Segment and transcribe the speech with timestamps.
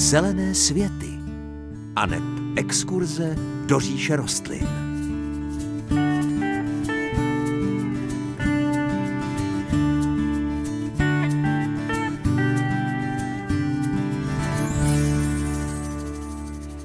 [0.00, 1.18] Zelené světy
[1.96, 2.22] a neb
[2.56, 4.68] exkurze do říše rostlin.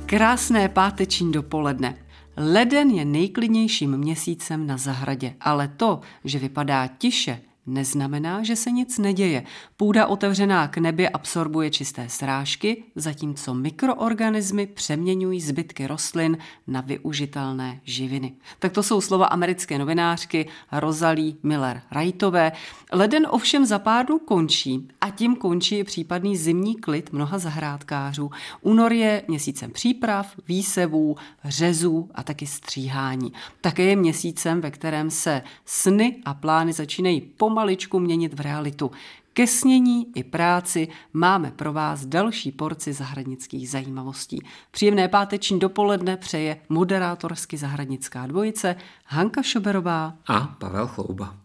[0.05, 1.97] Krásné páteční dopoledne.
[2.37, 8.97] Leden je nejklidnějším měsícem na zahradě, ale to, že vypadá tiše, neznamená, že se nic
[8.97, 9.43] neděje.
[9.77, 18.33] Půda otevřená k nebi absorbuje čisté srážky, zatímco mikroorganismy přeměňují zbytky rostlin na využitelné živiny.
[18.59, 22.51] Tak to jsou slova americké novinářky Rosalie Miller Wrightové.
[22.91, 28.31] Leden ovšem za pár dnů končí a tím končí i případný zimní klid mnoha zahrádkářů.
[28.61, 33.33] Únor je měsícem příprav, výsevů, řezů a taky stříhání.
[33.61, 38.91] Také je měsícem, ve kterém se sny a plány začínají pomalu pomaličku měnit v realitu.
[39.33, 44.39] Ke snění i práci máme pro vás další porci zahradnických zajímavostí.
[44.71, 48.75] Příjemné páteční dopoledne přeje moderátorsky zahradnická dvojice
[49.05, 51.35] Hanka Šoberová a Pavel Chlouba.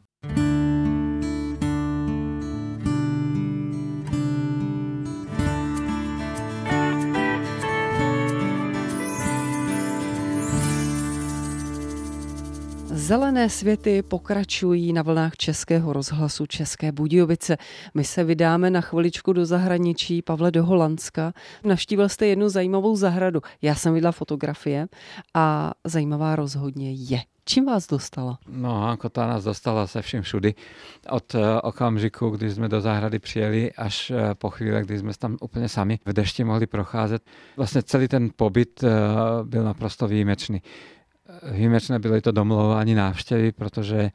[13.11, 17.57] Zelené světy pokračují na vlnách Českého rozhlasu České Budějovice.
[17.95, 21.33] My se vydáme na chviličku do zahraničí, Pavle do Holandska.
[21.65, 23.41] Navštívil jste jednu zajímavou zahradu.
[23.63, 24.89] Já jsem viděla fotografie
[25.35, 27.21] a zajímavá rozhodně je.
[27.45, 28.39] Čím vás dostala?
[28.49, 30.55] No, Hanko, ta nás dostala se vším všudy.
[31.11, 35.37] Od eh, okamžiku, kdy jsme do zahrady přijeli, až eh, po chvíli, kdy jsme tam
[35.41, 37.23] úplně sami v dešti mohli procházet.
[37.57, 38.89] Vlastně celý ten pobyt eh,
[39.45, 40.63] byl naprosto výjimečný
[41.43, 44.11] výjimečné byly to domlouvání návštěvy, protože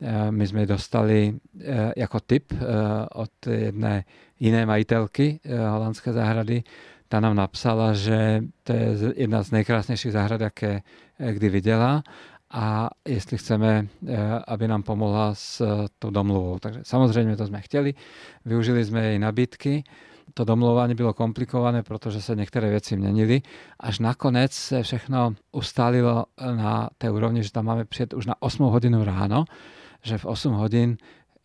[0.00, 2.56] eh, my jsme dostali eh, jako tip eh,
[3.12, 4.04] od jedné
[4.40, 5.40] jiné majitelky
[5.70, 6.62] holandské zahrady.
[7.08, 10.80] Ta nám napsala, že to je jedna z nejkrásnějších zahrad, jaké
[11.32, 12.02] kdy viděla
[12.50, 13.86] a jestli chceme,
[14.46, 15.62] aby nám pomohla s
[15.98, 16.58] tou domluvou.
[16.58, 17.94] Takže samozřejmě to jsme chtěli,
[18.44, 19.84] využili jsme její nabídky
[20.34, 23.42] to domlouvání bylo komplikované, protože se některé věci měnily.
[23.80, 26.24] Až nakonec se všechno ustálilo
[26.56, 29.44] na té úrovni, že tam máme přijet už na 8 hodinu ráno,
[30.02, 30.96] že v 8 hodin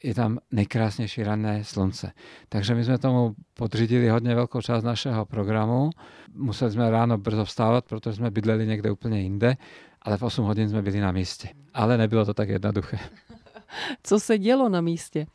[0.03, 2.11] je tam nejkrásnější ranné slunce.
[2.49, 5.89] Takže my jsme tomu podřídili hodně velkou část našeho programu.
[6.35, 9.57] Museli jsme ráno brzo vstávat, protože jsme bydleli někde úplně jinde,
[10.01, 11.49] ale v 8 hodin jsme byli na místě.
[11.73, 12.99] Ale nebylo to tak jednoduché.
[14.03, 15.25] Co se dělo na místě?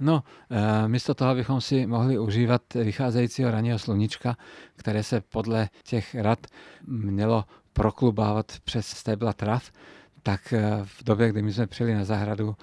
[0.00, 4.36] No, e, místo toho, abychom si mohli užívat vycházejícího ranního sluníčka,
[4.76, 6.46] které se podle těch rad
[6.86, 9.72] mělo proklubávat přes stébla trav,
[10.22, 12.56] tak eh, v době, kdy my jsme přijeli na zahradu,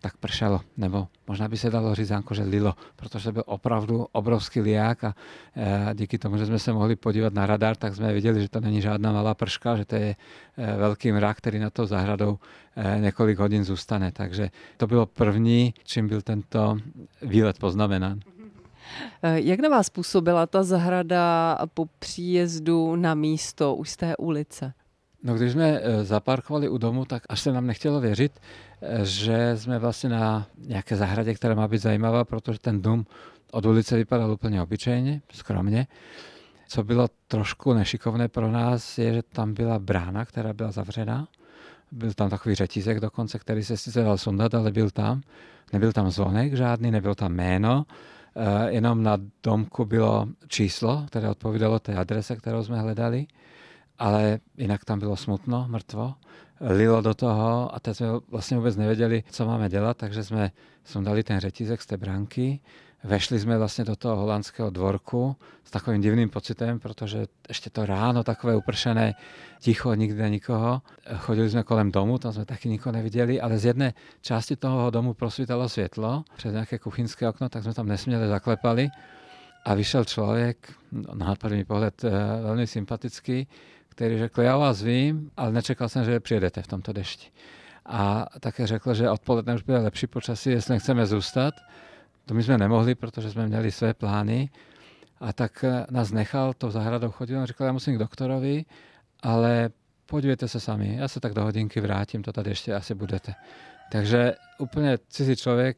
[0.00, 4.60] tak pršelo, nebo možná by se dalo říct, jako, že lilo, protože byl opravdu obrovský
[4.60, 5.14] liák a
[5.56, 8.60] e, díky tomu, že jsme se mohli podívat na radar, tak jsme viděli, že to
[8.60, 10.16] není žádná malá prška, že to je
[10.56, 12.38] e, velký mrak, který na to zahradou
[12.76, 14.12] e, několik hodin zůstane.
[14.12, 16.78] Takže to bylo první, čím byl tento
[17.22, 18.20] výlet poznamenán.
[19.22, 24.72] Jak na vás působila ta zahrada po příjezdu na místo už z té ulice?
[25.22, 28.40] No když jsme zaparkovali u domu, tak až se nám nechtělo věřit,
[29.02, 33.06] že jsme vlastně na nějaké zahradě, která má být zajímavá, protože ten dům
[33.50, 35.86] od ulice vypadal úplně obyčejně, skromně.
[36.68, 41.28] Co bylo trošku nešikovné pro nás, je, že tam byla brána, která byla zavřená.
[41.92, 45.20] Byl tam takový řetízek dokonce, který se sice dal sundat, ale byl tam.
[45.72, 47.86] Nebyl tam zvonek žádný, nebyl tam jméno,
[48.36, 53.26] eh, jenom na domku bylo číslo, které odpovídalo té adrese, kterou jsme hledali,
[54.00, 56.14] ale jinak tam bylo smutno, mrtvo.
[56.60, 60.52] Lilo do toho a teď jsme vlastně vůbec nevěděli, co máme dělat, takže jsme
[60.84, 62.60] sundali ten řetízek z té bránky,
[63.04, 68.24] vešli jsme vlastně do toho holandského dvorku s takovým divným pocitem, protože ještě to ráno
[68.24, 69.14] takové upršené,
[69.60, 70.82] ticho, nikde nikoho.
[71.16, 75.14] Chodili jsme kolem domu, tam jsme taky nikoho neviděli, ale z jedné části toho domu
[75.14, 78.88] prosvítalo světlo přes nějaké kuchynské okno, tak jsme tam nesměle zaklepali.
[79.64, 80.72] A vyšel člověk,
[81.14, 82.10] na první pohled eh,
[82.42, 83.48] velmi sympatický,
[83.90, 87.30] který řekl, já vás vím, ale nečekal jsem, že přijedete v tomto dešti.
[87.86, 91.54] A také řekl, že odpoledne už bude lepší počasí, jestli nechceme zůstat.
[92.26, 94.50] To my jsme nemohli, protože jsme měli své plány.
[95.20, 97.36] A tak eh, nás nechal to zahradou chodit.
[97.36, 98.64] On řekl, já musím k doktorovi,
[99.22, 99.70] ale
[100.06, 103.34] podívejte se sami, já se tak do hodinky vrátím, to tady ještě asi budete.
[103.92, 105.76] Takže úplně cizí člověk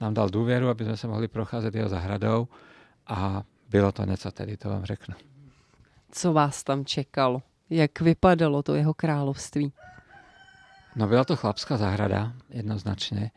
[0.00, 2.48] nám dal důvěru, aby jsme se mohli procházet jeho zahradou
[3.06, 5.14] a bylo to něco tedy, to vám řeknu.
[6.12, 7.42] Co vás tam čekalo?
[7.70, 9.72] Jak vypadalo to jeho království?
[10.96, 13.30] No byla to chlapská zahrada, jednoznačně.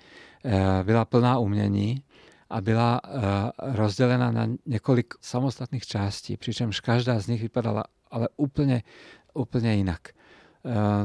[0.46, 2.04] Eh, byla plná umění
[2.50, 3.02] a byla
[3.60, 8.84] rozdělena na několik samostatných částí, přičemž každá z nich vypadala ale úplně,
[9.34, 10.02] úplně jinak.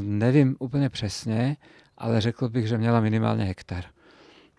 [0.00, 1.56] Nevím úplně přesně,
[1.98, 3.84] ale řekl bych, že měla minimálně hektar.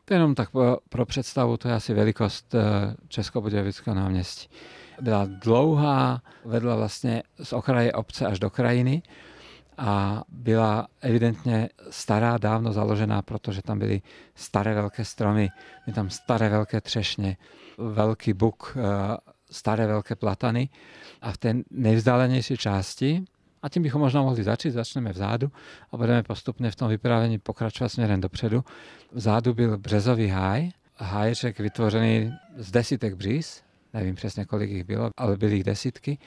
[0.10, 0.50] Jenom tak
[0.90, 2.56] pro představu, to je asi velikost
[3.08, 4.50] Českobudějovického náměstí.
[5.02, 9.02] Byla dlouhá, vedla vlastně z okraje obce až do krajiny
[9.78, 14.02] a byla evidentně stará, dávno založená, protože tam byly
[14.36, 15.50] staré velké stromy,
[15.86, 17.38] byly tam staré velké třešně,
[17.78, 19.18] velký buk, eh,
[19.52, 20.70] staré velké platany
[21.22, 23.26] a v té nejvzdálenější části,
[23.64, 25.52] a tím bychom možná mohli začít, začneme vzadu
[25.92, 28.64] a budeme postupně v tom vyprávění pokračovat směrem dopředu.
[29.12, 35.38] Vzadu byl březový háj, háječek vytvořený z desítek bříz, nevím přesně, kolik jich bylo, ale
[35.38, 36.18] byly jich desítky.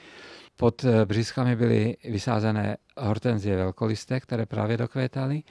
[0.55, 5.43] Pod eh, břízkami byly vysázené hortenzie velkolisté, které právě dokvétaly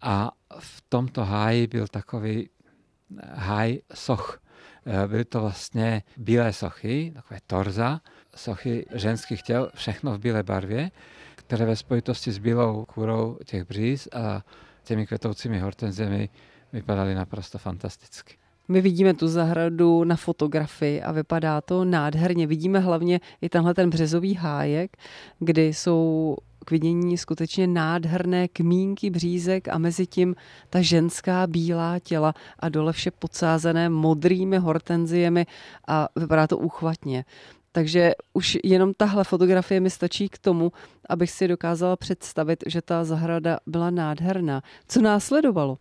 [0.00, 4.42] a v tomto háji byl takový eh, háj soch.
[4.86, 8.00] Eh, byly to vlastně bílé sochy, takové torza,
[8.36, 10.90] sochy ženských těl, všechno v bílé barvě,
[11.36, 14.44] které ve spojitosti s bílou kůrou těch bříz a
[14.84, 16.28] těmi kvetoucími hortenziemi
[16.72, 18.41] vypadaly naprosto fantasticky.
[18.72, 22.46] My vidíme tu zahradu na fotografii a vypadá to nádherně.
[22.46, 24.96] Vidíme hlavně i tenhle ten březový hájek,
[25.38, 30.34] kdy jsou k vidění skutečně nádherné kmínky břízek a mezi tím
[30.70, 35.46] ta ženská bílá těla a dole vše podsázené modrými hortenziemi
[35.88, 37.24] a vypadá to úchvatně.
[37.72, 40.72] Takže už jenom tahle fotografie mi stačí k tomu,
[41.08, 44.62] abych si dokázala představit, že ta zahrada byla nádherná.
[44.88, 45.78] Co následovalo?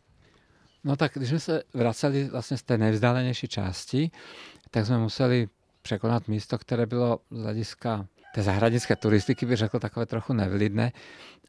[0.84, 4.12] No tak když jsme se vraceli vlastně z té nejvzdálenější části,
[4.72, 5.48] tak jsme museli
[5.82, 10.92] překonat místo, které bylo z hlediska té zahradnické turistiky, bych řekl, takové trochu nevlidné,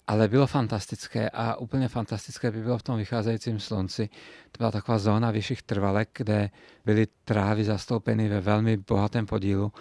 [0.06, 4.08] ale bylo fantastické a úplně fantastické by bylo v tom vycházejícím slunci.
[4.52, 6.50] To byla taková zóna vyšších trvalek, kde
[6.84, 9.72] byly trávy zastoupeny ve velmi bohatém podílu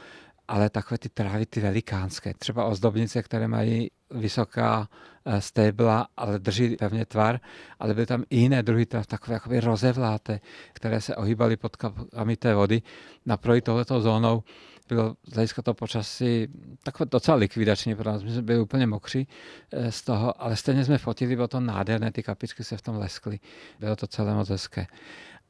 [0.47, 4.89] ale takové ty trávy, ty velikánské, třeba ozdobnice, které mají vysoká
[5.25, 7.39] eh, stébla, ale drží pevně tvar,
[7.79, 10.39] ale byly tam i jiné druhy tráv, takové jakoby rozevláté,
[10.73, 12.81] které se ohýbaly pod kapami té vody.
[13.25, 14.43] Na projít tohleto zónou
[14.89, 16.47] bylo z hlediska toho počasí
[16.83, 18.21] takové docela likvidační pro nás.
[18.21, 19.27] Jsme byli úplně mokří
[19.71, 22.95] eh, z toho, ale stejně jsme fotili, bylo to nádherné, ty kapičky se v tom
[22.95, 23.39] leskly.
[23.79, 24.87] Bylo to celé moc hezké.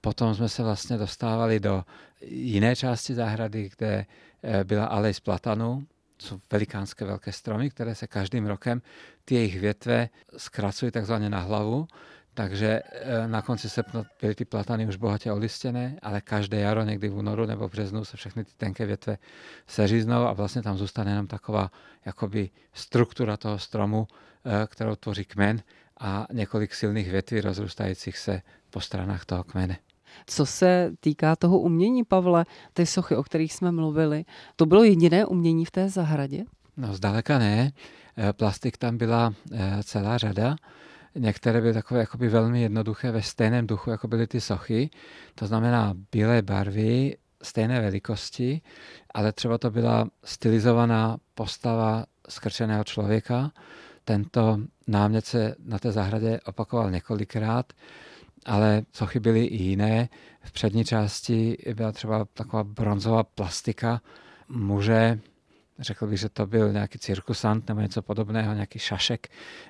[0.01, 1.83] Potom jsme se vlastně dostávali do
[2.21, 4.05] jiné části zahrady, kde
[4.63, 5.87] byla alej z platanu,
[6.21, 8.81] jsou velikánské velké stromy, které se každým rokem,
[9.25, 11.87] ty jejich větve zkracují takzvaně na hlavu,
[12.33, 17.09] takže eh, na konci srpna byly ty platany už bohatě olistěné, ale každé jaro, někdy
[17.09, 19.17] v únoru nebo v březnu se všechny ty tenké větve
[19.67, 21.71] seříznou a vlastně tam zůstane jenom taková
[22.05, 24.07] jakoby struktura toho stromu,
[24.45, 25.63] eh, kterou tvoří kmen
[25.99, 29.77] a několik silných větví rozrůstajících se po stranách toho kmene.
[30.27, 34.25] Co se týká toho umění, Pavle, ty sochy, o kterých jsme mluvili,
[34.55, 36.43] to bylo jediné umění v té zahradě?
[36.77, 37.71] No zdaleka ne.
[38.17, 40.55] Eh, plastik tam byla eh, celá řada.
[41.15, 44.89] Některé byly takové jakoby velmi jednoduché ve stejném duchu, jako byly ty sochy.
[45.35, 48.61] To znamená bílé barvy, stejné velikosti,
[49.13, 53.51] ale třeba to byla stylizovaná postava skrčeného člověka.
[54.05, 57.73] Tento námět se na té zahradě opakoval několikrát
[58.45, 60.09] ale sochy byly i jiné.
[60.41, 64.01] V přední části byla třeba taková bronzová plastika
[64.49, 65.19] muže,
[65.79, 69.27] řekl bych, že to byl nějaký cirkusant nebo něco podobného, nějaký šašek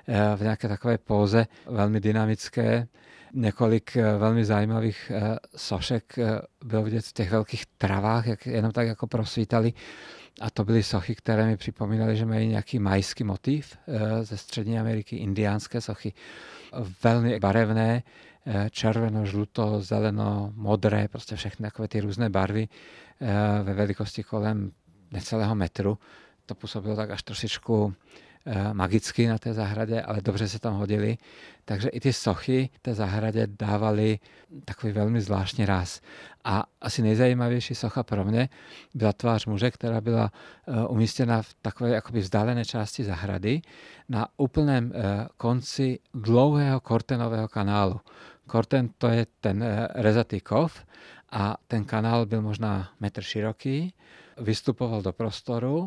[0.08, 2.86] eh, v nějaké takové póze, velmi dynamické.
[3.34, 6.18] Několik eh, velmi zajímavých eh, sošek
[6.64, 9.72] bylo vidět v těch velkých travách, jak jenom tak jako prosvítali.
[10.40, 13.76] A to byly sochy, které mi připomínaly, že mají nějaký majský motiv
[14.22, 16.12] ze Střední Ameriky, indiánské sochy.
[17.04, 18.02] Velmi barevné,
[18.70, 22.68] červeno, žluto, zeleno, modré, prostě všechny takové ty různé barvy
[23.20, 24.72] eh, ve velikosti kolem
[25.10, 25.98] necelého metru.
[26.46, 27.94] To působilo tak až trošičku
[28.46, 31.18] eh, magicky na té zahradě, ale dobře se tam hodili.
[31.64, 34.18] Takže i ty sochy té zahradě dávaly
[34.64, 36.00] takový velmi zvláštní ráz.
[36.44, 38.48] A asi nejzajímavější socha pro mě
[38.94, 40.32] byla tvář muže, která byla
[40.88, 43.62] umístěna v takové jakoby vzdálené části zahrady
[44.08, 44.92] na úplném
[45.36, 48.00] konci dlouhého kortenového kanálu.
[48.46, 50.84] Korten to je ten eh, rezatý kov
[51.30, 53.94] a ten kanál byl možná metr široký,
[54.38, 55.86] vystupoval do prostoru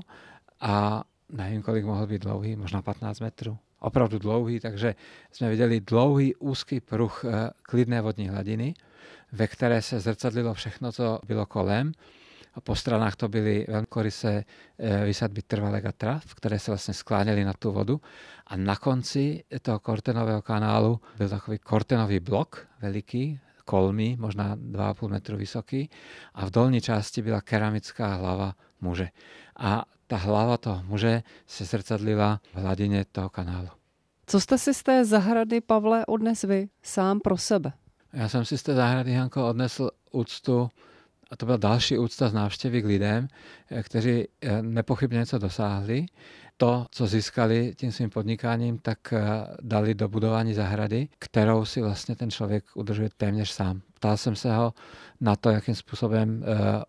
[0.61, 3.57] a nevím, kolik mohl být dlouhý, možná 15 metrů.
[3.79, 4.95] Opravdu dlouhý, takže
[5.31, 8.73] jsme viděli dlouhý úzký pruh eh, klidné vodní hladiny,
[9.31, 11.91] ve které se zrcadlilo všechno, co bylo kolem
[12.55, 14.43] a po stranách to byly velkoryse
[14.79, 18.01] eh, vysadby trvalek a trav, které se vlastně skláněly na tu vodu.
[18.47, 25.37] A na konci toho kortenového kanálu byl takový kortenový blok veliký, kolmy, možná 2,5 metru
[25.37, 25.89] vysoký
[26.33, 29.09] a v dolní části byla keramická hlava muže.
[29.57, 33.69] A ta hlava toho muže se zrcadlila v hladině toho kanálu.
[34.27, 37.73] Co jste si z té zahrady, Pavle, odnes vy sám pro sebe?
[38.13, 40.69] Já jsem si z té zahrady, Hanko, odnesl úctu
[41.35, 43.27] a to byla další úcta z návštěvy k lidem,
[43.71, 46.05] eh, kteří eh, nepochybně něco dosáhli.
[46.57, 49.21] To, co získali tím svým podnikáním, tak eh,
[49.61, 53.81] dali do budování zahrady, kterou si vlastně ten člověk udržuje téměř sám.
[54.05, 54.73] Ptal jsem se ho
[55.21, 56.43] na to, jakým způsobem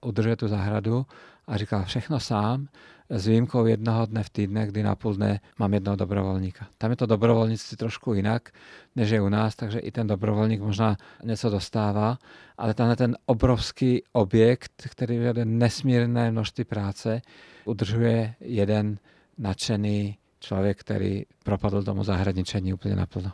[0.05, 1.07] udržuje tu zahradu
[1.47, 2.69] a říkal všechno sám
[3.11, 6.67] s výjimkou jednoho dne v týdne, kdy na půl dne mám jednoho dobrovolníka.
[6.79, 8.51] Tam je to dobrovolnictví trošku jinak,
[8.97, 12.19] než je u nás, takže i ten dobrovolník možná něco dostává,
[12.59, 17.23] ale tenhle ten obrovský objekt, který vede nesmírné množství práce,
[17.65, 18.99] udržuje jeden
[19.39, 23.33] nadšený člověk, který propadl tomu zahradničení úplně naplno.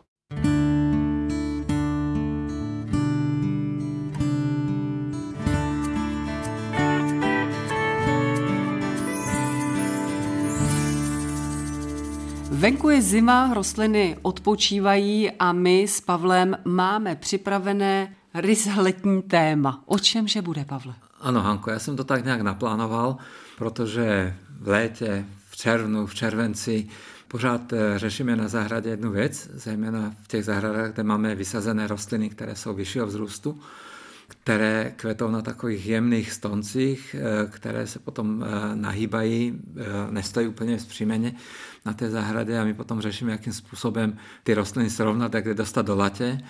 [12.62, 18.16] Venku je zima, rostliny odpočívají a my s Pavlem máme připravené
[18.76, 19.83] letní téma.
[19.87, 20.95] O čemže bude, Pavle?
[21.21, 23.16] Ano, Hanko, já jsem to tak nějak naplánoval,
[23.59, 26.88] protože v létě, v červnu, v červenci
[27.28, 32.31] pořád eh, řešíme na zahradě jednu věc, zejména v těch zahradách, kde máme vysazené rostliny,
[32.31, 33.61] které jsou vyššího vzrůstu
[34.33, 40.77] které kvetou na takových jemných stoncích, eh, které se potom eh, nahýbají, eh, nestojí úplně
[40.77, 41.35] vzpřímeně
[41.87, 45.87] na té zahradě a my potom řešíme, jakým způsobem ty rostliny srovnat, jak je dostat
[45.87, 46.41] do latě.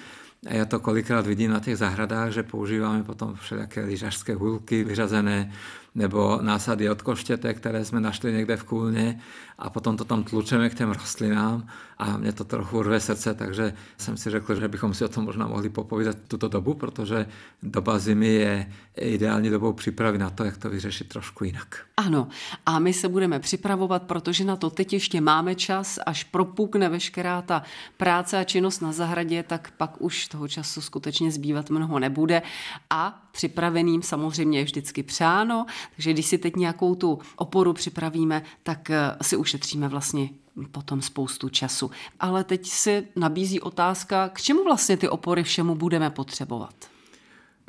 [0.46, 5.52] A já to kolikrát vidím na těch zahradách, že používáme potom všelijaké lyžařské hůlky vyřazené
[5.94, 9.20] nebo násady od koštěte, které jsme našli někde v kůlně
[9.58, 11.66] a potom to tam tlučeme k těm rostlinám
[11.98, 15.24] a mě to trochu rve srdce, takže jsem si řekl, že bychom si o tom
[15.24, 17.26] možná mohli popovídat tuto dobu, protože
[17.62, 21.76] doba zimy je ideální dobou připravy na to, jak to vyřešit trošku jinak.
[21.96, 22.28] Ano,
[22.66, 27.42] a my se budeme připravovat, protože na to teď ještě máme čas, až propukne veškerá
[27.42, 27.62] ta
[27.96, 32.42] práce a činnost na zahradě, tak pak už toho času skutečně zbývat mnoho nebude
[32.90, 38.90] a připraveným samozřejmě je vždycky přáno, takže když si teď nějakou tu oporu připravíme, tak
[38.90, 40.28] eh, si ušetříme vlastně
[40.70, 41.90] potom spoustu času.
[42.20, 46.74] Ale teď se nabízí otázka, k čemu vlastně ty opory všemu budeme potřebovat?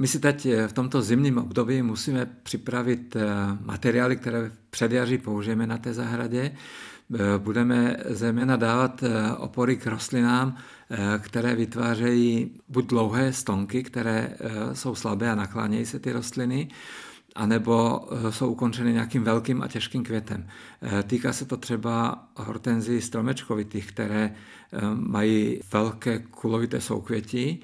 [0.01, 3.25] My si teď eh, v tomto zimním období musíme připravit eh,
[3.65, 6.55] materiály, které v předjaří použijeme na té zahradě.
[7.37, 9.03] Budeme zejména dávat
[9.37, 10.55] opory k rostlinám,
[11.19, 14.37] které vytvářejí buď dlouhé stonky, které
[14.73, 16.69] jsou slabé a naklánějí se ty rostliny,
[17.35, 20.47] anebo eh, jsou ukončeny nějakým velkým a těžkým květem.
[20.81, 27.61] Eh, týká se to třeba hortenzí stromečkovitých, které eh, mají velké kulovité soukvětí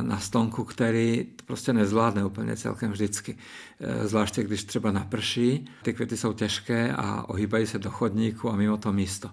[0.00, 3.38] na stonku, který prostě nezvládne úplně celkem vždycky.
[4.04, 8.76] Zvláště když třeba naprší, ty květy jsou těžké a ohýbají se do chodníku a mimo
[8.76, 9.30] to místo.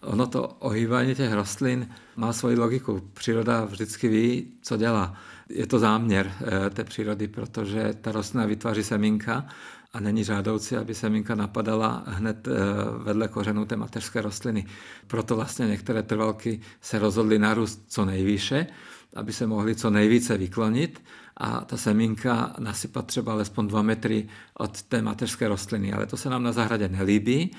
[0.00, 3.02] Ono to ohýbání těch rostlin má svoji logiku.
[3.14, 5.16] Příroda vždycky ví, co dělá.
[5.48, 9.46] Je to záměr eh, té přírody, protože ta rostlina vytváří semínka
[9.92, 12.52] a není žádoucí, aby semínka napadala hned eh,
[12.98, 14.66] vedle kořenů té mateřské rostliny.
[15.06, 18.66] Proto vlastně některé trvalky se rozhodly narůst co nejvýše,
[19.14, 21.02] aby se mohly co nejvíce vyklonit
[21.36, 25.92] a ta semínka nasypat třeba alespoň dva metry od té mateřské rostliny.
[25.92, 27.50] Ale to se nám na zahradě nelíbí,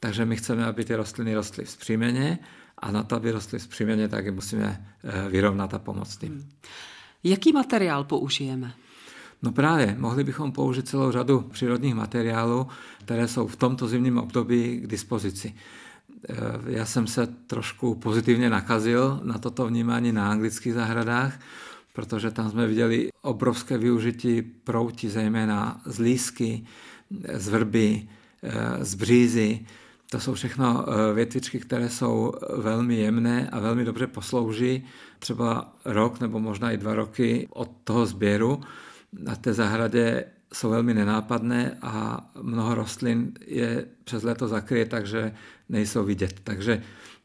[0.00, 2.38] takže my chceme, aby ty rostliny rostly vzpřímeně
[2.78, 6.32] a na to, aby rostly vzpřímeně, tak je musíme eh, vyrovnat a pomoct jim.
[6.32, 6.50] Hmm.
[7.24, 8.72] Jaký materiál použijeme?
[9.42, 12.66] No právě, mohli bychom použít celou řadu přírodních materiálů,
[13.04, 15.54] které jsou v tomto zimním období k dispozici.
[16.28, 16.34] Eh,
[16.66, 21.40] já jsem se trošku pozitivně nakazil na toto vnímání na anglických zahradách,
[21.92, 26.64] protože tam jsme viděli obrovské využití prouti, zejména z lísky,
[27.34, 28.08] z vrby,
[28.42, 29.66] eh, z břízy,
[30.10, 34.84] to jsou všechno eh, větvičky, které jsou velmi jemné a velmi dobře poslouží
[35.20, 38.60] třeba rok nebo možná i dva roky od toho sběru.
[39.12, 45.34] Na té zahradě jsou velmi nenápadné a mnoho rostlin je přes léto zakryje, takže
[45.68, 46.40] nejsou vidět.
[46.44, 46.82] Takže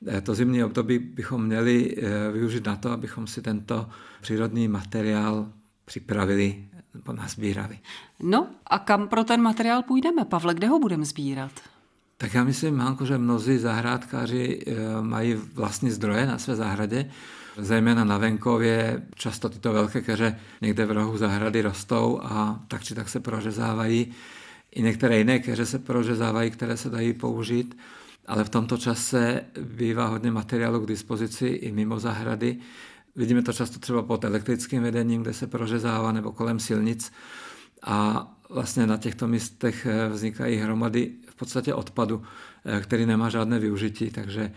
[0.08, 3.90] eh, to zimní období bychom měli eh, využít na to, abychom si tento
[4.22, 5.50] přírodní materiál
[5.86, 7.80] připravili nebo nazbírali.
[8.20, 11.52] No a kam pro ten materiál půjdeme, Pavle, kde ho budeme sbírat?
[12.18, 17.12] Tak já myslím, Hanko, že mnozí zahrádkáři eh, mají vlastní zdroje na své zahradě,
[17.58, 19.02] zejména na venkově.
[19.16, 24.12] Často tyto velké keře někde v rohu zahrady rostou a tak či tak se prořezávají.
[24.72, 27.78] I některé jiné keře se prořezávají, které se dají použít,
[28.26, 32.58] ale v tomto čase bývá hodně materiálu k dispozici i mimo zahrady,
[33.16, 37.12] Vidíme to často třeba pod elektrickým vedením, kde se prořezává, nebo kolem silnic.
[37.84, 42.24] A vlastně na těchto místech eh, vznikají hromady v podstatě odpadu,
[42.66, 44.52] eh, který nemá žádné využití, takže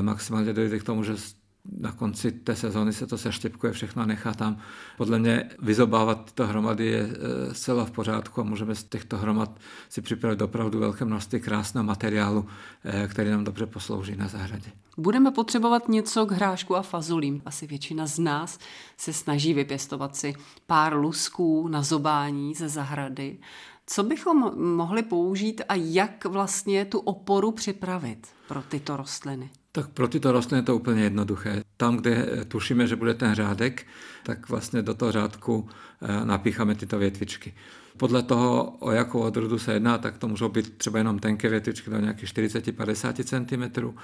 [0.00, 1.12] maximálně dojde k tomu, že
[1.78, 4.58] na konci té sezóny se to seštěpkuje všechno a nechá tam.
[4.96, 9.60] Podle mě vyzobávat tyto hromady je e, zcela v pořádku a můžeme z těchto hromad
[9.88, 12.46] si připravit opravdu velké množství krásného materiálu,
[12.84, 14.70] e, který nám dobře poslouží na zahradě.
[14.96, 17.42] Budeme potřebovat něco k hrášku a fazulím.
[17.46, 18.58] Asi většina z nás
[18.96, 20.34] se snaží vypěstovat si
[20.66, 23.38] pár lusků na zobání ze zahrady.
[23.86, 29.50] Co bychom mohli použít a jak vlastně tu oporu připravit pro tyto rostliny?
[29.72, 31.62] Tak pro tyto rostliny je to úplně jednoduché.
[31.76, 33.86] Tam, kde tušíme, že bude ten řádek,
[34.22, 35.68] tak vlastně do toho řádku
[36.02, 37.54] eh, napícháme tyto větvičky.
[37.96, 41.90] Podle toho, o jakou odrodu se jedná, tak to můžou být třeba jenom tenké větvičky
[41.90, 43.94] do nějakých 40-50 cm,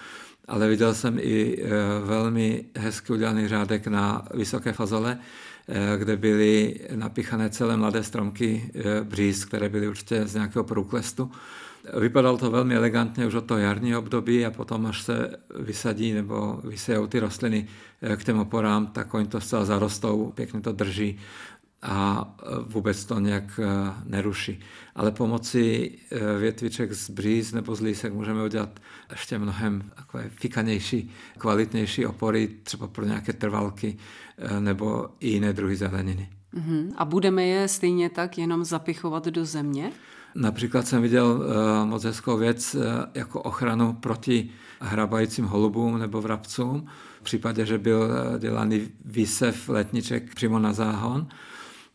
[0.48, 1.68] ale viděl jsem i eh,
[2.04, 5.18] velmi hezky udělaný řádek na vysoké fazole,
[5.68, 8.70] eh, kde byly napíchané celé mladé stromky
[9.02, 11.30] bříz, které byly určitě z nějakého průklestu
[12.00, 16.60] Vypadalo to velmi elegantně už od toho jarního období a potom, až se vysadí nebo
[16.64, 17.68] vysejou ty rostliny
[18.02, 21.18] eh, k těm oporám, tak oni to zcela zarostou, pěkně to drží
[21.82, 23.66] a eh, vůbec to nějak eh,
[24.04, 24.60] neruší.
[24.94, 25.98] Ale pomocí
[26.38, 32.88] větviček z bříz nebo z lísek můžeme udělat ještě mnohem takové fikanější, kvalitnější opory, třeba
[32.88, 33.96] pro nějaké trvalky
[34.58, 36.28] nebo i jiné druhy zeleniny.
[36.54, 36.92] Uh-huh.
[36.96, 39.92] A budeme je stejně tak jenom zapichovat do země?
[40.36, 42.82] Například jsem viděl uh, moc hezkou věc uh,
[43.14, 44.50] jako ochranu proti
[44.80, 46.86] hrabajícím holubům nebo vrabcům.
[47.20, 51.26] V případě, že byl uh, dělaný výsev letniček přímo na záhon,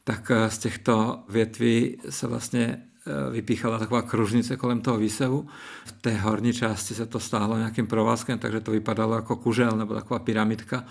[0.03, 2.83] tak z těchto větví se vlastně
[3.31, 5.47] vypíchala taková kružnice kolem toho výsevu.
[5.85, 9.93] V té horní části se to stáhlo nějakým provázkem, takže to vypadalo jako kužel nebo
[9.93, 10.83] taková pyramidka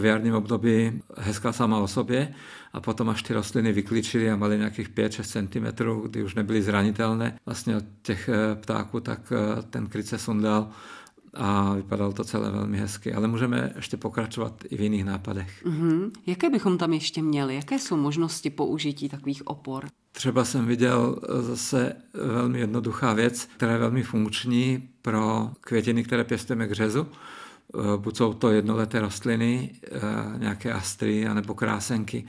[0.00, 2.34] v jarním období hezká sama o sobě
[2.72, 7.38] a potom až ty rostliny vyklíčily a měly nějakých 5-6 cm, kdy už nebyly zranitelné
[7.46, 10.68] vlastně od těch eh, ptáků, tak eh, ten kryt se sundal
[11.34, 13.14] a vypadalo to celé velmi hezky.
[13.14, 15.64] Ale můžeme ještě pokračovat i v jiných nápadech.
[15.64, 16.10] Mm-hmm.
[16.26, 17.54] Jaké bychom tam ještě měli?
[17.54, 19.86] Jaké jsou možnosti použití takových opor?
[20.12, 26.24] Třeba jsem viděl eh, zase velmi jednoduchá věc, která je velmi funkční pro květiny, které
[26.24, 27.06] pěstujeme k řezu.
[27.78, 29.98] Eh, buď jsou to jednoleté rostliny, eh,
[30.38, 32.24] nějaké astry, anebo krásenky,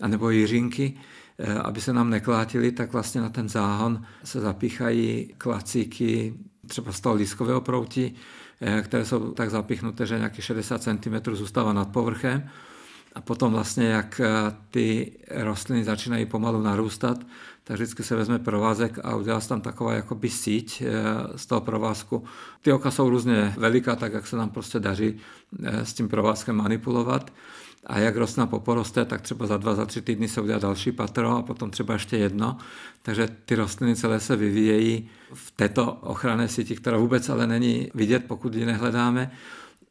[0.00, 0.98] anebo jiřinky,
[1.38, 6.34] eh, aby se nám neklátily, tak vlastně na ten záhon se zapíchají klacíky
[6.66, 8.14] třeba z toho lískového prouti,
[8.82, 12.50] které jsou tak zapíchnuté, že nějakých 60 cm zůstává nad povrchem
[13.16, 14.20] a potom vlastně, jak
[14.70, 17.18] ty rostliny začínají pomalu narůstat,
[17.64, 20.92] tak vždycky se vezme provázek a udělá se tam taková jakoby síť eh,
[21.36, 22.24] z toho provázku.
[22.62, 25.16] Ty oka jsou různě veliká, tak jak se nám prostě daří
[25.64, 27.32] eh, s tím provázkem manipulovat.
[27.86, 31.36] A jak rostlina poporoste, tak třeba za dva, za tři týdny se udělá další patro
[31.36, 32.56] a potom třeba ještě jedno.
[33.02, 38.24] Takže ty rostliny celé se vyvíjejí v této ochranné síti, která vůbec ale není vidět,
[38.26, 39.30] pokud ji nehledáme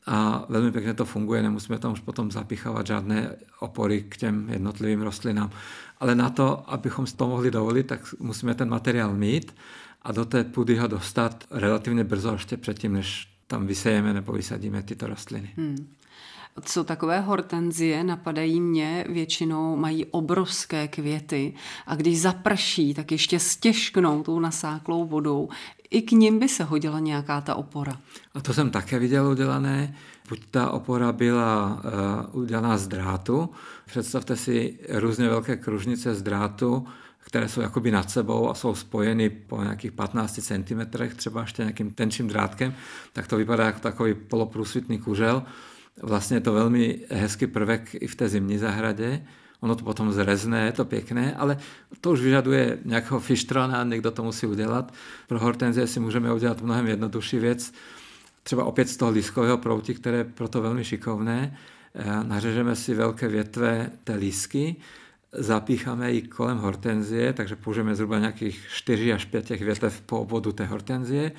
[0.06, 5.02] a velmi pěkně to funguje, nemusíme tam už potom zapichávat žádné opory k těm jednotlivým
[5.02, 5.50] rostlinám.
[6.00, 9.56] Ale na to, abychom to mohli dovolit, tak musíme ten materiál mít
[10.02, 14.84] a do té půdy ho dostat relativně brzo, ještě předtím, než tam vysejeme nebo vysadíme
[14.84, 15.50] tyto rostliny.
[15.58, 15.88] Hmm.
[16.62, 21.54] Co takové hortenzie napadají mě, většinou mají obrovské květy
[21.88, 25.50] a když zaprší, tak ještě stěžknou tou nasáklou vodou.
[25.90, 27.98] I k ním by se hodila nějaká ta opora.
[28.34, 29.96] A to jsem také viděl udělané.
[30.30, 31.82] Buď ta opora byla
[32.34, 33.50] uh, udělaná z drátu.
[33.86, 36.88] Představte si různě velké kružnice z drátu,
[37.20, 40.80] které jsou jakoby nad sebou a jsou spojeny po nějakých 15 cm,
[41.16, 42.74] třeba ještě nějakým tenčím drátkem,
[43.14, 45.44] tak to vypadá jako takový poloprůsvitný kužel.
[46.02, 49.26] Vlastně to velmi hezký prvek i v té zimní zahradě.
[49.60, 51.58] Ono to potom zrezne, je to pěkné, ale
[52.02, 54.94] to už vyžaduje nějakého fištrona, někdo to musí udělat.
[55.28, 57.74] Pro hortenzie si můžeme udělat mnohem jednodušší věc,
[58.44, 61.58] třeba opět z toho lískového prouti, které je proto velmi šikovné.
[61.96, 64.76] Eh, nařežeme si velké větve té lísky,
[65.34, 70.52] zapícháme ji kolem hortenzie, takže použijeme zhruba nějakých 4 až 5 těch větev po obvodu
[70.52, 71.32] té hortenzie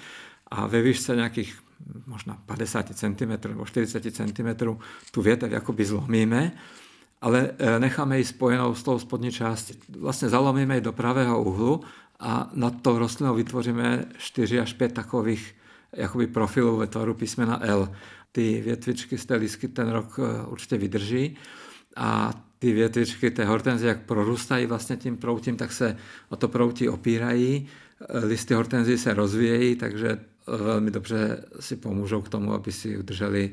[0.51, 1.59] a ve výšce nějakých
[2.07, 4.79] možná 50 cm nebo 40 cm
[5.11, 6.53] tu větev jakoby zlomíme,
[7.21, 9.79] ale eh, necháme ji spojenou s tou spodní částí.
[9.99, 11.81] Vlastně zalomíme ji do pravého úhlu
[12.21, 15.55] a nad tou rostlinou vytvoříme 4 až 5 takových
[15.93, 17.93] jakoby profilů ve tvaru písmena L.
[18.33, 21.37] Ty větvičky z té lísky ten rok eh, určitě vydrží
[21.97, 25.97] a ty větvičky té hortenzie, jak prorůstají vlastně tím proutím, tak se
[26.29, 27.69] o to proutí opírají.
[28.01, 33.53] Eh, listy hortenzie se rozvíjejí, takže velmi dobře si pomůžou k tomu, aby si udrželi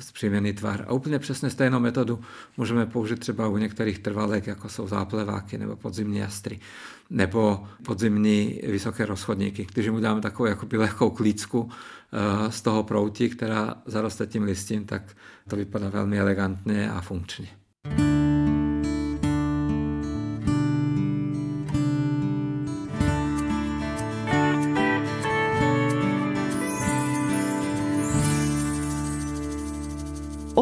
[0.00, 0.84] zpříjmený tvar.
[0.88, 2.20] A úplně přesně stejnou metodu
[2.56, 6.60] můžeme použít třeba u některých trvalek, jako jsou zápleváky nebo podzimní jastry,
[7.10, 9.66] nebo podzimní vysoké rozchodníky.
[9.74, 11.70] Když mu dáme takovou jakoby lehkou klícku
[12.48, 15.02] z toho prouti, která zaroste tím listím, tak
[15.48, 17.48] to vypadá velmi elegantně a funkčně.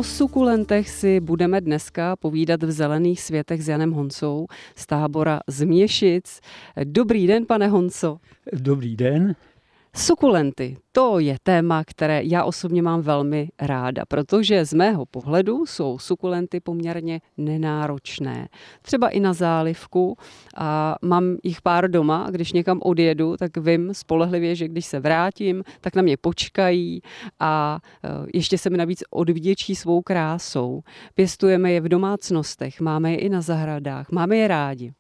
[0.07, 6.41] Sukulentech si budeme dneska povídat v Zelených světech s Janem Honcou z tábora Změšic.
[6.85, 8.19] Dobrý den, pane Honco.
[8.53, 9.35] Dobrý den.
[9.97, 15.99] Sukulenty, to je téma, které já osobně mám velmi ráda, protože z mého pohledu jsou
[15.99, 18.49] sukulenty poměrně nenáročné.
[18.83, 20.17] Třeba i na zálivku
[20.57, 25.65] a mám jich pár doma když někam odjedu, tak vím spolehlivě, že když se vrátím,
[25.81, 27.01] tak na mě počkají
[27.41, 30.83] a e, ještě se mi navíc odvděčí svou krásou.
[31.15, 34.93] Pěstujeme je v domácnostech, máme je i na zahradách, máme je rádi.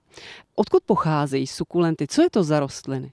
[0.54, 2.06] Odkud pocházejí sukulenty?
[2.06, 3.12] Co je to za rostliny?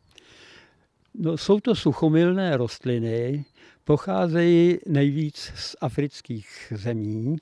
[1.13, 3.45] No, jsou to suchomilné rostliny,
[3.84, 7.38] pocházejí nejvíc z afrických zemí.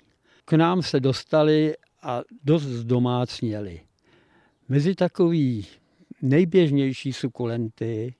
[0.46, 3.82] K nám se dostali a dost zdomácněli.
[4.70, 5.68] Mezi takový
[6.22, 8.16] nejběžnější sukulenty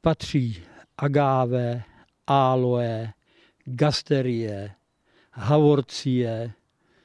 [0.00, 0.62] patří
[0.98, 1.82] agáve,
[2.26, 3.12] aloe,
[3.64, 4.70] gasterie,
[5.32, 6.52] havorcie,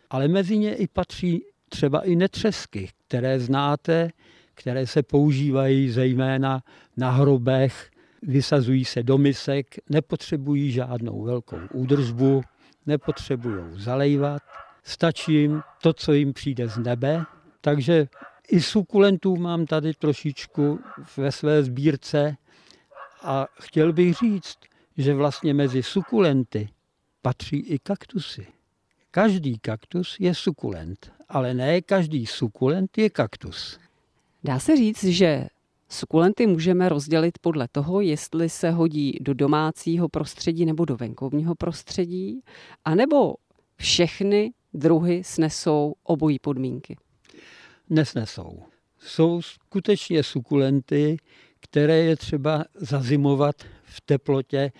[0.09, 4.09] ale mezi ně i patří třeba i netřesky, které znáte,
[4.55, 6.63] které se používají zejména
[6.97, 7.91] na hrobech,
[8.21, 12.41] vysazují se do misek, nepotřebují žádnou velkou údržbu,
[12.85, 14.41] nepotřebují zalejvat,
[14.83, 17.25] stačí jim to, co jim přijde z nebe.
[17.61, 18.07] Takže
[18.47, 20.79] i sukulentů mám tady trošičku
[21.17, 22.37] ve své sbírce
[23.21, 24.57] a chtěl bych říct,
[24.97, 26.69] že vlastně mezi sukulenty
[27.21, 28.47] patří i kaktusy.
[29.11, 33.79] Každý kaktus je sukulent, ale ne každý sukulent je kaktus.
[34.45, 35.47] Dá se říct, že
[35.89, 42.41] sukulenty můžeme rozdělit podle toho, jestli se hodí do domácího prostředí nebo do venkovního prostředí,
[42.85, 43.35] anebo
[43.75, 46.97] všechny druhy snesou obojí podmínky?
[47.89, 48.63] Nesnesou.
[48.99, 51.17] Jsou skutečně sukulenty,
[51.59, 54.71] které je třeba zazimovat v teplotě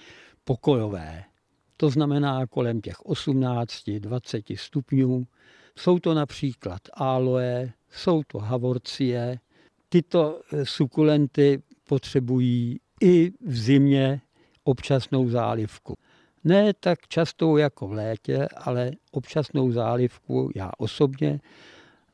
[0.44, 1.24] pokojové.
[1.78, 5.24] To znamená kolem těch 18-20 stupňů.
[5.78, 9.40] Jsou to například aloe, jsou to havorcie,
[9.96, 14.22] tyto eh, sukulenty potřebují i v zimě
[14.64, 15.98] občasnou zálivku.
[16.44, 21.40] Ne tak častou jako v létě, ale občasnou zálivku já osobně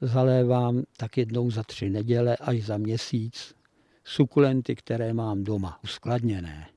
[0.02, 3.56] zalévám tak jednou za tři neděle až za měsíc
[4.04, 6.68] sukulenty, které mám doma uskladněné.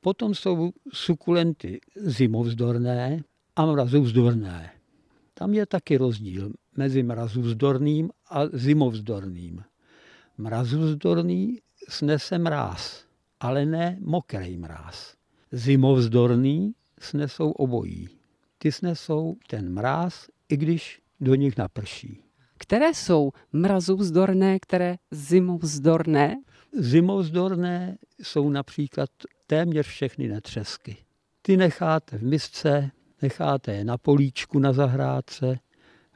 [0.00, 3.22] Potom jsou sukulenty zimovzdorné
[3.56, 4.70] a mrazovzdorné.
[5.34, 9.64] Tam je taky rozdíl mezi mrazovzdorným a zimovzdorným.
[10.38, 13.04] Mrazovzdorný snese mráz,
[13.40, 15.14] ale ne mokrý mráz.
[15.52, 18.08] Zimovzdorný snesou obojí.
[18.58, 22.22] Ty snesou ten mráz, i když do nich naprší.
[22.58, 26.36] Které jsou mrazovzdorné, které zimovzdorné?
[26.72, 29.10] Zimovzdorné jsou například
[29.46, 30.96] téměř všechny netřesky.
[31.42, 32.90] Ty necháte v misce,
[33.22, 35.58] necháte je na políčku na zahrádce,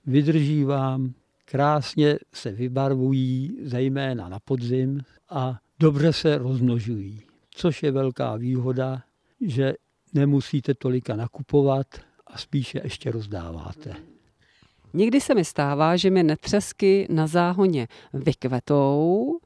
[0.06, 1.14] vydrží vám
[1.52, 7.20] krásně se vybarvují, zejména na podzim a dobře se rozmnožují.
[7.50, 9.02] Což je velká výhoda,
[9.40, 9.74] že
[10.14, 11.86] nemusíte tolika nakupovat
[12.26, 13.96] a spíše ještě rozdáváte.
[14.94, 19.38] Někdy se mi stává, že mi netřesky na záhoně vykvetou,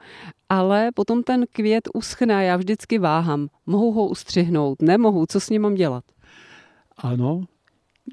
[0.48, 3.48] ale potom ten květ uschne a já vždycky váhám.
[3.66, 6.04] Mohu ho ustřihnout, nemohu, co s ním mám dělat?
[6.96, 7.44] Ano,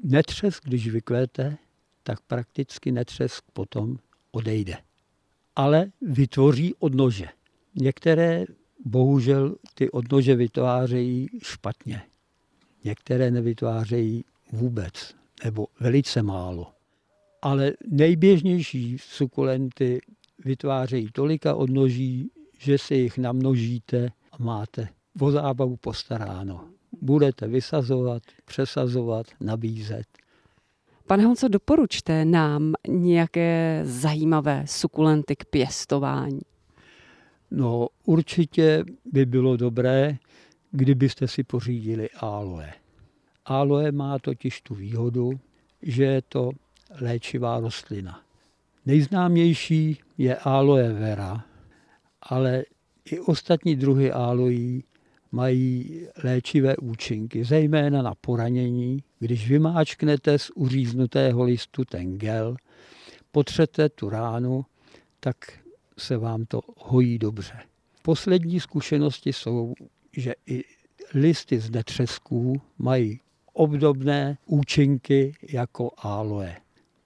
[0.04, 1.56] netřesk, když vykvete,
[2.04, 3.98] tak prakticky netřesk potom
[4.32, 4.76] odejde.
[5.56, 7.26] Ale vytvoří odnože.
[7.74, 8.44] Některé
[8.84, 12.02] bohužel ty odnože vytvářejí špatně.
[12.84, 15.14] Některé nevytvářejí vůbec,
[15.44, 16.72] nebo velice málo.
[17.42, 20.00] Ale nejběžnější sukulenty
[20.44, 24.88] vytvářejí tolika odnoží, že si jich namnožíte a máte
[25.20, 26.68] o zábavu postaráno.
[27.00, 30.06] Budete vysazovat, přesazovat, nabízet
[31.06, 36.40] Pane Honco, doporučte nám nějaké zajímavé sukulenty k pěstování.
[37.50, 40.16] No určitě by bylo dobré,
[40.70, 42.72] kdybyste si pořídili aloe.
[43.44, 45.40] Aloe má totiž tu výhodu,
[45.82, 46.50] že je to
[47.00, 48.20] léčivá rostlina.
[48.86, 51.44] Nejznámější je aloe vera,
[52.22, 52.64] ale
[53.04, 54.84] i ostatní druhy aloí
[55.32, 59.02] mají léčivé účinky, zejména na poranění.
[59.24, 62.56] Když vymáčknete z uříznutého listu ten gel,
[63.32, 64.64] potřete tu ránu,
[65.20, 65.36] tak
[65.98, 67.58] se vám to hojí dobře.
[68.02, 69.74] Poslední zkušenosti jsou,
[70.16, 70.64] že i
[71.14, 73.20] listy z netřesků mají
[73.52, 76.56] obdobné účinky jako aloe.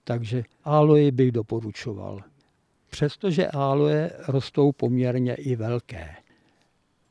[0.04, 2.22] Takže aloe bych doporučoval.
[2.90, 6.16] Přestože aloe rostou poměrně i velké.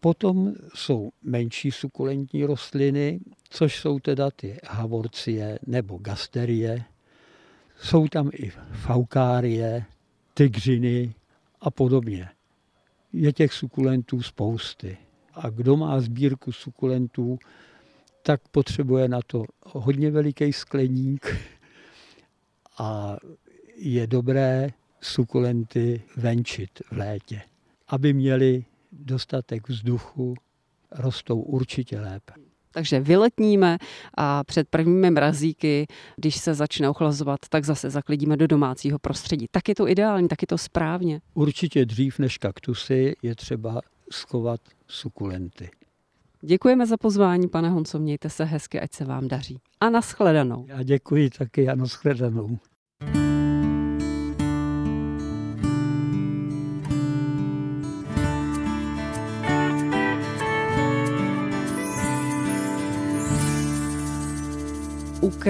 [0.07, 6.83] Potom jsou menší sukulentní rostliny, což jsou teda ty havorcie nebo gasterie.
[7.81, 9.85] Jsou tam i faukárie,
[10.33, 11.13] tygřiny
[11.61, 12.29] a podobně.
[13.13, 14.97] Je těch sukulentů spousty.
[15.33, 17.39] A kdo má sbírku sukulentů,
[18.21, 21.35] tak potřebuje na to hodně veliký skleník
[22.77, 23.17] a
[23.75, 24.69] je dobré
[25.01, 27.41] sukulenty venčit v létě,
[27.87, 28.65] aby měli
[28.99, 30.33] dostatek vzduchu,
[30.91, 32.33] rostou určitě lépe.
[32.71, 33.77] Takže vyletníme
[34.17, 39.47] a před prvními mrazíky, když se začne ochlazovat, tak zase zaklidíme do domácího prostředí.
[39.51, 41.21] Tak je to ideální, tak je to správně.
[41.33, 43.81] Určitě dřív než kaktusy je třeba
[44.11, 45.69] schovat sukulenty.
[46.41, 49.59] Děkujeme za pozvání, pane Honco, mějte se hezky, ať se vám daří.
[49.79, 50.65] A naschledanou.
[50.67, 52.59] Já děkuji taky a naschledanou.
[53.03, 53.36] U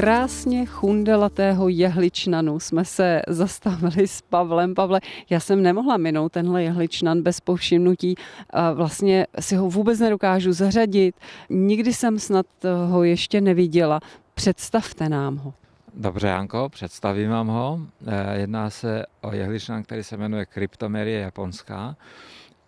[0.02, 4.76] krásně chundelatého jehličnanu jsme se zastavili s Pavlem.
[4.76, 8.16] Pavle, já jsem nemohla minout tenhle jehličnan bez povšimnutí.
[8.74, 11.16] Vlastně si ho vůbec nedokážu zařadit.
[11.50, 12.46] Nikdy jsem snad
[12.88, 14.00] ho ještě neviděla.
[14.34, 15.54] Představte nám ho.
[15.94, 17.80] Dobře, Janko, představím vám ho.
[18.08, 21.96] Eh, jedná se o jehličnan, který se jmenuje Kryptomerie japonská,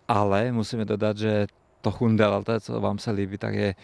[0.08, 1.46] ale musíme dodat, že
[1.80, 3.74] to chundelaté, co vám se líbí, tak je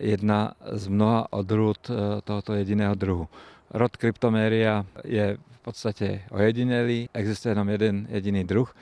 [0.00, 3.28] jedna z mnoha odrůd eh, tohoto jediného druhu.
[3.70, 8.76] Rod Kryptomeria je v podstatě ojedinelý, existuje jenom jeden jediný druh,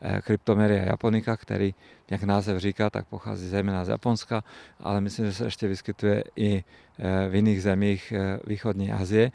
[0.00, 1.74] eh, Kryptomeria japonica, který,
[2.10, 4.44] jak název říká, tak pochází zejména z Japonska,
[4.80, 6.64] ale myslím, že se ještě vyskytuje i
[6.98, 8.12] eh, v jiných zemích
[8.46, 9.32] východní Asie.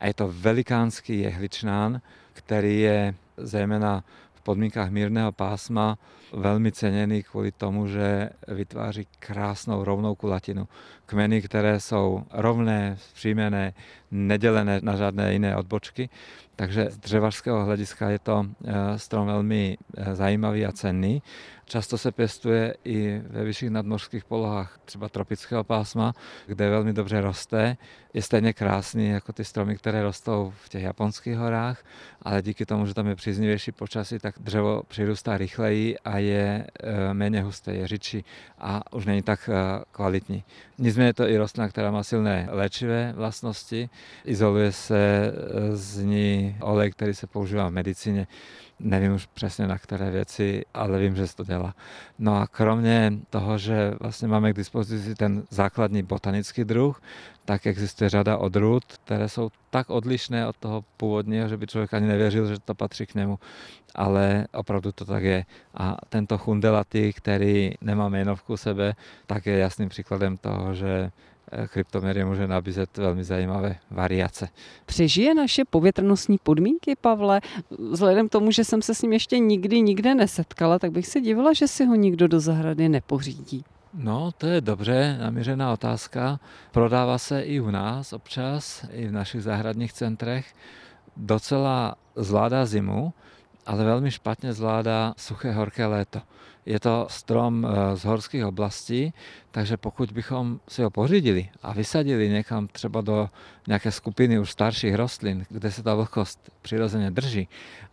[0.00, 2.00] A je to velikánský jehličnán,
[2.32, 4.04] který je zejména
[4.38, 5.98] v podmínkách mírného pásma
[6.32, 10.68] velmi ceněný kvůli tomu, že vytváří krásnou rovnou kulatinu.
[11.06, 13.74] Kmeny, které jsou rovné, zpříjmené,
[14.10, 16.08] nedělené na žádné jiné odbočky.
[16.56, 21.22] Takže z dřevařského hlediska je to eh, strom velmi eh, zajímavý a cenný.
[21.68, 26.14] Často se pěstuje i ve vyšších nadmořských polohách, třeba tropického pásma,
[26.46, 27.76] kde velmi dobře roste.
[28.14, 31.84] Je stejně krásný jako ty stromy, které rostou v těch japonských horách,
[32.22, 37.14] ale díky tomu, že tam je příznivější počasí, tak dřevo přirůstá rychleji a je eh,
[37.14, 38.24] méně husté, je řidší
[38.58, 39.50] a už není tak
[39.92, 40.44] kvalitní.
[40.78, 43.90] Nicméně je to i rostlina, která má silné léčivé vlastnosti.
[44.24, 45.32] Izoluje se
[45.72, 48.26] z ní olej, který se používá v medicíně.
[48.80, 51.74] Nevím už přesně na které věci, ale vím, že se to dělá.
[52.18, 57.02] No a kromě toho, že vlastně máme k dispozici ten základní botanický druh,
[57.44, 62.06] tak existuje řada odrůd, které jsou tak odlišné od toho původního, že by člověk ani
[62.06, 63.38] nevěřil, že to patří k němu,
[63.94, 65.44] ale opravdu to tak je.
[65.74, 68.94] A tento chundelaty, který nemá jmenovku sebe,
[69.26, 71.10] tak je jasným příkladem toho, že
[71.52, 74.48] Eh, kryptomerie může nabízet velmi zajímavé variace.
[74.86, 77.40] Přežije naše povětrnostní podmínky, Pavle?
[77.90, 81.20] Vzhledem k tomu, že jsem se s ním ještě nikdy nikde nesetkala, tak bych se
[81.20, 83.64] divila, že si ho nikdo do zahrady nepořídí.
[83.94, 86.40] No, to je dobře naměřená otázka.
[86.72, 90.54] Prodává se i u nás občas, i v našich zahradních centrech.
[91.16, 93.12] Docela zvládá zimu,
[93.68, 96.20] ale velmi špatně zvládá suché horké léto.
[96.66, 99.12] Je to strom eh, z horských oblastí,
[99.50, 103.28] takže pokud bychom si ho pořídili a vysadili někam třeba do
[103.66, 107.48] nějaké skupiny už starších rostlin, kde se ta vlhkost přirozeně drží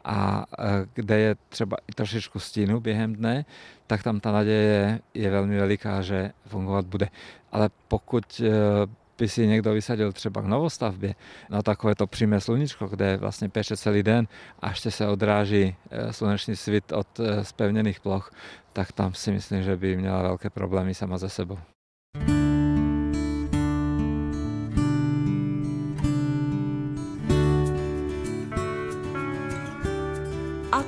[0.05, 3.45] a eh, kde je třeba i trošičku stínu během dne,
[3.87, 7.07] tak tam ta naděje je velmi veliká, že fungovat bude.
[7.51, 8.51] Ale pokud eh,
[9.17, 11.15] by si někdo vysadil třeba k novostavbě
[11.49, 14.27] na takové to přímé sluníčko, kde vlastně peče celý den
[14.59, 17.07] a ještě se odráží eh, sluneční svit od
[17.41, 18.31] spevněných eh, ploch,
[18.73, 21.57] tak tam si myslím, že by měla velké problémy sama ze sebou.